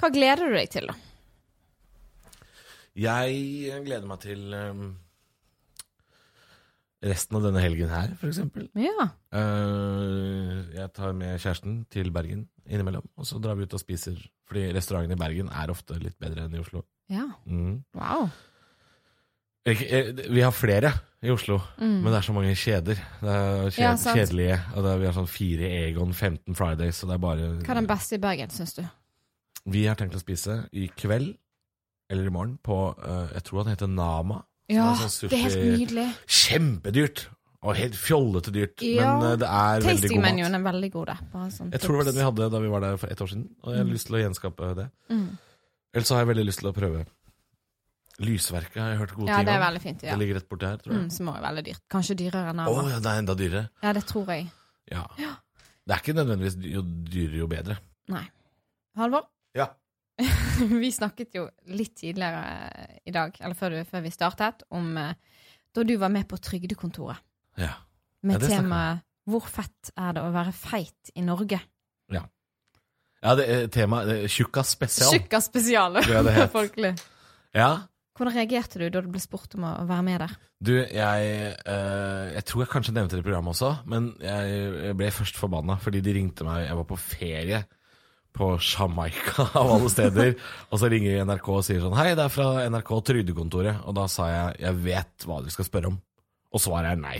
[0.01, 0.97] Hva gleder du deg til, da?
[2.97, 4.79] Jeg gleder meg til eh,
[7.01, 8.67] resten av denne helgen her, for eksempel.
[8.77, 9.07] Ja.
[9.33, 14.19] Uh, jeg tar med kjæresten til Bergen innimellom, og så drar vi ut og spiser.
[14.47, 16.83] Fordi restaurantene i Bergen er ofte litt bedre enn i Oslo.
[17.09, 17.25] ja.
[17.47, 17.83] Mm.
[17.97, 18.29] Wow.
[19.65, 20.89] Eh, vi har flere
[21.21, 22.01] i Oslo, Mm.
[22.01, 22.95] men det er så mange kjeder.
[23.21, 24.59] Det er kjed, Ja, kjedelige.
[24.75, 27.69] Og det er, vi har sånn fire Egon, 15 Fridays, så det er bare Hva
[27.75, 28.83] er den beste i Bergen, syns du?
[29.69, 31.35] Vi har tenkt å spise i kveld,
[32.09, 34.41] eller i morgen, på eh, Jeg tror han heter Nama.
[34.71, 36.07] Ja, sånn det er helt nydelig.
[36.27, 37.27] Kjempedyrt!
[37.61, 38.81] Og helt fjollete dyrt.
[38.81, 40.39] Ja, men eh, det er veldig god mat.
[40.57, 41.19] Er veldig god der.
[41.53, 43.29] Sånn Jeg tror det var den vi hadde da vi var der for ett år
[43.29, 43.91] siden, og jeg har Mm.
[43.93, 44.87] lyst til å gjenskape det.
[45.13, 45.27] Mm.
[45.93, 47.05] Ellers har jeg veldig lyst til å prøve
[48.21, 50.01] Lysverket, har jeg hørt gode Ja, ting det er veldig fint.
[50.03, 50.11] Ja.
[50.15, 51.01] Det ligger rett borti her, tror jeg.
[51.03, 51.81] Mm, som også er veldig dyrt.
[51.89, 53.63] Kanskje dyrere enn Å Oh, ja, det er enda dyrere.
[53.81, 54.51] Ja, det tror jeg.
[54.91, 55.05] Ja.
[55.17, 57.77] Det er ikke nødvendigvis jo dyrere jo bedre.
[58.09, 58.25] Nei.
[58.97, 59.27] Halvor, Ja.
[60.83, 65.13] vi snakket jo litt tidligere i dag, eller før, du, før vi startet, om eh,
[65.71, 67.23] da du var med på Trygdekontoret.
[67.57, 67.73] ja.
[68.21, 71.61] Med Ja, temaet 'Hvor fett er det å være feit i Norge?'
[73.21, 75.11] Ja, det er tema det er Tjukkas spesial.
[75.13, 75.99] Tjukka spesial.
[76.57, 76.95] Folkelig.
[77.53, 77.83] Ja.
[78.17, 80.33] Hvordan reagerte du da du ble spurt om å være med der?
[80.61, 81.27] Du, jeg
[81.65, 85.77] eh, Jeg tror jeg kanskje nevnte det i programmet også, men jeg ble først forbanna
[85.81, 87.61] fordi de ringte meg Jeg var på ferie
[88.37, 90.33] på Jamaica, av alle steder.
[90.69, 93.83] og så ringer NRK og sier sånn Hei, det er fra NRK Trygdekontoret.
[93.87, 95.99] Og da sa jeg jeg vet hva dere skal spørre om.
[96.51, 97.19] Og svaret er nei.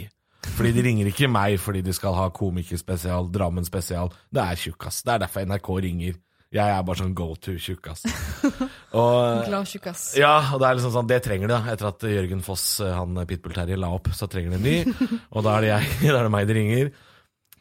[0.58, 4.10] Fordi de ringer ikke meg fordi de skal ha komikerspesial, Drammen spesial.
[4.34, 5.04] Det er tjukkas.
[5.06, 6.18] Det er derfor NRK ringer.
[6.52, 8.02] Jeg er bare sånn go to tjukkas.
[8.92, 10.02] Glad tjukkas.
[10.20, 12.92] ja, og det er liksom sånn, det trenger de da Etter at Jørgen Foss, eh,
[12.92, 15.06] han Pitbull Terje, la opp Så trenger de en ny
[15.38, 16.92] Og da er det jeg, da er det meg de ringer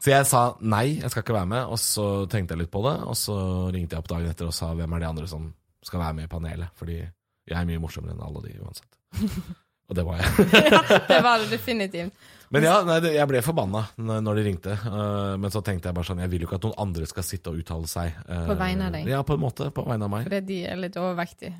[0.01, 2.81] Så jeg sa nei, jeg skal ikke være med Og så tenkte jeg litt på
[2.87, 3.35] det Og så
[3.75, 5.51] ringte jeg opp dagen etter og sa Hvem er de andre som
[5.85, 8.97] skal være med i panelet Fordi jeg er mye morsommere enn alle de uansett
[9.91, 12.15] Og det var jeg ja, Det var det definitivt.
[12.55, 16.09] Men ja, nei, jeg ble forbanna når de ringte Eh, Men så tenkte jeg bare
[16.09, 18.57] sånn Jeg vil jo ikke at noen andre skal sitte og uttale seg eh, På
[18.59, 19.11] vegne av deg.
[19.11, 21.53] Ja, på en måte, på vegne av meg Fordi de er litt overvektige.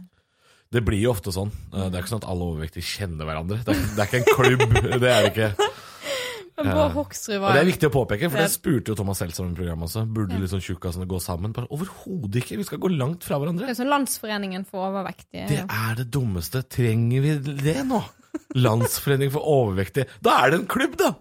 [0.71, 1.51] Det blir jo ofte sånn.
[1.75, 3.61] Eh, Det er ikke sånn at alle overvektige kjenner hverandre.
[3.67, 4.67] Det er, det er ikke en klubb.
[5.05, 5.71] Det er det ikke.
[6.67, 9.53] Bård Hoksrud Og det er viktig å påpeke, for det spurte jo Thomas Seltzer om
[9.53, 10.03] i programmet også.
[10.13, 10.41] Burde Ja.
[10.45, 11.55] liksom tjukkasene gå sammen?
[11.71, 12.57] Overhodet ikke!
[12.61, 13.67] Vi skal gå langt fra hverandre.
[13.67, 15.49] Det er sånn Landsforeningen for overvektige.
[15.49, 16.63] Det er det dummeste.
[16.69, 18.03] Trenger vi det nå?
[18.55, 20.07] Landsforening for overvektige.
[20.23, 21.15] Da er det en klubb, da!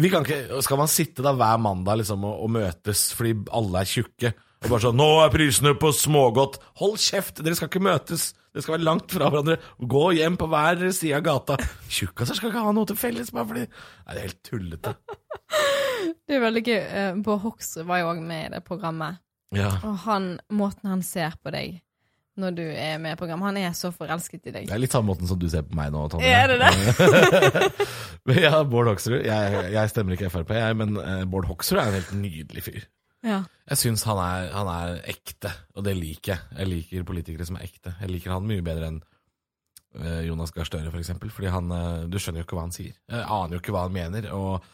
[0.00, 3.82] Vi kan ikke, skal man sitte da hver mandag liksom og, og møtes fordi alle
[3.82, 4.32] er tjukke?
[4.60, 7.40] Og bare sånn 'Nå er prisene på smågodt!' Hold kjeft!
[7.40, 8.34] Dere skal ikke møtes!
[8.52, 9.56] Dere skal være langt fra hverandre.
[9.78, 11.56] Gå hjem på hver side av gata.
[11.88, 14.94] Tjukkaser skal ikke ha noe til felles bare fordi Nei, det er helt tullete.
[16.26, 16.80] Det er veldig gøy.
[16.80, 19.20] Eh, Bård Hoksrud var jo òg med i det programmet.
[19.54, 19.70] Ja.
[19.86, 21.80] Og han, måten han ser på deg
[22.40, 23.50] når du er med i programmet.
[23.50, 24.68] Han er så forelsket i deg.
[24.68, 26.30] Det er litt samme måten som du ser på meg nå, Tonje.
[26.30, 27.88] Er det det?
[28.44, 29.22] Ja, Bård Hoksrud.
[29.24, 32.82] Jeg, jeg stemmer ikke Frp, jeg, men eh, Bård Hoksrud er en helt nydelig fyr.
[33.26, 33.42] Ja.
[33.68, 34.18] Jeg syns han,
[34.50, 36.42] han er ekte, og det liker jeg.
[36.56, 37.94] Jeg liker politikere som er ekte.
[38.00, 39.00] Jeg liker han mye bedre enn
[40.00, 40.92] eh, Jonas Gahr Støre.
[40.92, 42.96] For Fordi han eh, Du skjønner jo ikke hva han sier.
[43.10, 44.30] Jeg aner jo ikke hva han mener.
[44.36, 44.64] Og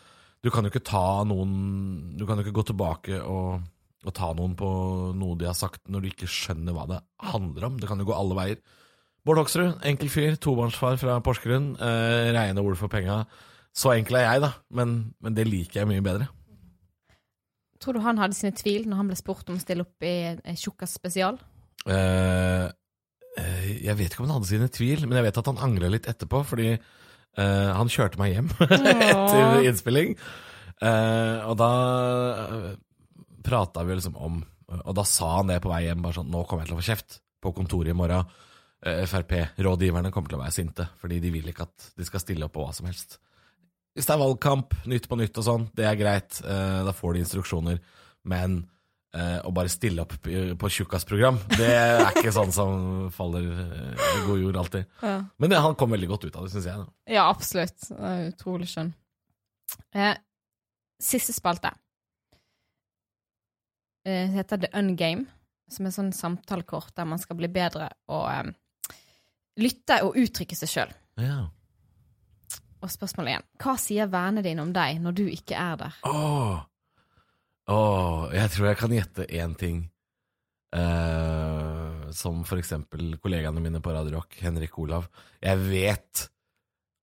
[0.44, 3.66] du kan jo ikke ta noen Du kan jo ikke gå tilbake og,
[4.06, 4.70] og ta noen på
[5.18, 7.80] noe de har sagt, når du ikke skjønner hva det handler om.
[7.82, 8.62] Det kan jo gå alle veier.
[9.26, 11.72] Bård Hoksrud, enkel fyr, tobarnsfar fra Porsgrunn.
[11.82, 13.24] Eh, Reine ord for penga.
[13.76, 16.30] Så enkel er jeg, da, men, men det liker jeg mye bedre.
[17.82, 20.16] Tror du han hadde sine tvil når han ble spurt om å stille opp i
[20.56, 21.38] Tjukkas spesial?
[21.86, 22.66] Uh,
[23.82, 26.08] jeg vet ikke om han hadde sine tvil, men jeg vet at han angrer litt
[26.10, 30.16] etterpå, fordi uh, han kjørte meg hjem etter innspilling.
[30.76, 31.70] Og da
[32.40, 32.72] uh,
[33.46, 34.42] prata vi liksom om
[34.84, 36.80] Og da sa han det på vei hjem, bare sånn Nå kommer jeg til å
[36.82, 38.26] få kjeft på kontoret i morgen.
[38.82, 42.54] Frp-rådgiverne kommer til å være sinte, fordi de vil ikke at de skal stille opp
[42.56, 43.16] på hva som helst.
[43.96, 46.40] Hvis det er valgkamp, Nytt på Nytt og sånn, det er greit.
[46.44, 47.78] eh, da får de instruksjoner.
[48.28, 48.58] Men
[49.16, 54.26] eh, å bare stille opp på Tjukkas-program, det er ikke sånn som faller eh, i
[54.26, 54.84] god jord alltid.
[55.00, 55.16] Ja.
[55.40, 56.76] Men det, han kom veldig godt ut av det, syns jeg.
[56.84, 56.92] Da.
[57.16, 57.88] Ja, absolutt.
[57.88, 58.92] Det er utrolig skjønn.
[59.96, 60.12] Eh,
[61.02, 61.72] siste spalte.
[64.06, 65.24] Eh, heter The Ungame,
[65.72, 68.52] som er sånn samtalekort der man skal bli bedre og
[69.56, 70.92] lytte og uttrykke seg sjøl.
[71.24, 71.46] Ja.
[72.84, 73.46] Og spørsmålet igjen.
[73.62, 76.00] Hva sier vennene dine om deg når du ikke er der?
[76.08, 76.64] Åh.
[77.72, 79.78] Åh, jeg tror jeg kan gjette én ting.
[80.76, 85.08] Eh, som for eksempel kollegaene mine på Radio Rock, Henrik Olav.
[85.42, 86.26] Jeg vet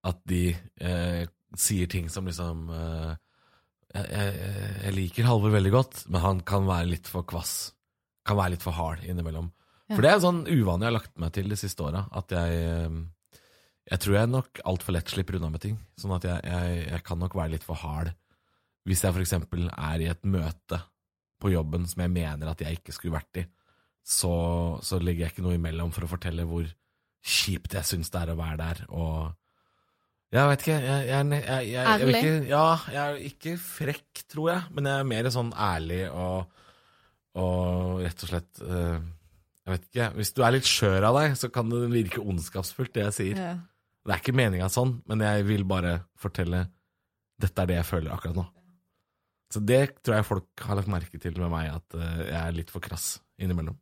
[0.03, 1.23] at de eh,
[1.57, 3.11] sier ting som liksom eh,
[3.93, 7.73] jeg, jeg, jeg liker Halvor veldig godt, men han kan være litt for kvass.
[8.27, 9.51] Kan være litt for hard innimellom.
[9.89, 9.95] Ja.
[9.95, 12.05] For det er en sånn uvane jeg har lagt meg til de siste åra.
[12.15, 13.01] At jeg eh,
[13.91, 15.75] Jeg tror jeg nok altfor lett slipper unna med ting.
[15.99, 18.13] Sånn at jeg, jeg, jeg kan nok være litt for hard
[18.87, 19.35] hvis jeg f.eks.
[19.37, 20.79] er i et møte
[21.39, 23.45] på jobben som jeg mener at jeg ikke skulle vært i,
[24.03, 24.33] så,
[24.83, 26.67] så legger jeg ikke noe imellom for å fortelle hvor
[27.23, 28.83] kjipt jeg syns det er å være der.
[28.91, 29.31] Og
[30.33, 34.69] jeg vet ikke jeg, jeg, jeg, jeg, ikke, Ja, jeg er ikke frekk, tror jeg,
[34.75, 36.63] men jeg er mer sånn ærlig og,
[37.39, 38.97] og rett og slett uh,
[39.63, 40.09] Jeg vet ikke.
[40.19, 43.39] Hvis du er litt skjør av deg, så kan det virke ondskapsfullt, det jeg sier.
[43.39, 43.53] Ja.
[44.03, 46.65] Det er ikke meninga sånn, men jeg vil bare fortelle
[47.39, 48.45] dette er det jeg føler akkurat nå.
[49.53, 52.55] Så det tror jeg folk har lagt merke til med meg, at eh, jeg er
[52.57, 53.77] litt for krass innimellom.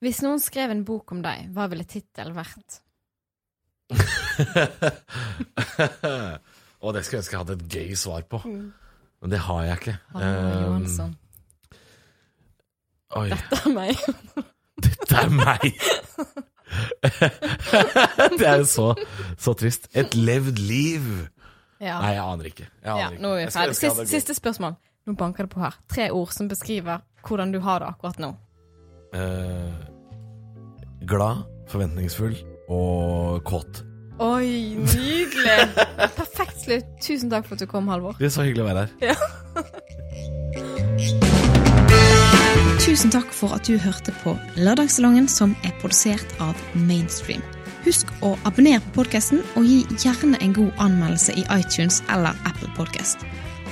[0.00, 2.78] Hvis noen skrev en bok om deg, hva ville tittelen vært?
[6.80, 9.76] Og det skulle jeg ønske jeg hadde et gøy svar på, men det har jeg
[9.82, 9.96] ikke.
[10.14, 11.10] Hallo, Um, Johansson.
[13.20, 13.94] oi, Dette er meg.
[14.86, 15.66] dette er meg!
[18.38, 18.88] det er jo så,
[19.38, 19.88] så trist.
[19.96, 21.06] Et levd liv.
[21.80, 21.98] Ja.
[22.02, 22.66] Nei, jeg aner ikke.
[22.68, 23.22] Jeg aner ja, ikke.
[23.24, 23.76] nå er vi ferdig.
[23.80, 24.76] Siste, siste spørsmål.
[25.08, 25.78] Nå banker det på her.
[25.90, 28.34] Tre ord som beskriver hvordan du har det akkurat nå.
[29.16, 29.72] Eh,
[31.08, 32.36] glad, forventningsfull
[32.68, 33.84] og kåt.
[34.20, 35.60] Oi, nydelig!
[36.20, 36.84] Perfekt slutt.
[37.00, 38.20] Tusen takk for at du kom, Halvor.
[38.20, 39.16] Det er så hyggelig å være her.
[42.80, 47.42] Tusen takk for at du hørte på Lørdagssalongen, som er produsert av Mainstream.
[47.84, 52.72] Husk å abonnere på podkasten, og gi gjerne en god anmeldelse i iTunes eller Apple
[52.76, 53.22] Podcast.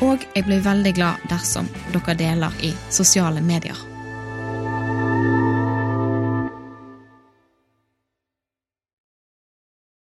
[0.04, 3.76] Og jeg blir veldig glad dersom dere deler i sosiale medier.